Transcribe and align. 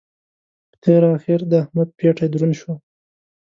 په 0.69 0.75
تېره 0.83 1.07
اخېر 1.17 1.39
د 1.51 1.53
احمد 1.61 1.87
پېټی 1.97 2.27
دروند 2.31 2.53
شو. 2.59 2.73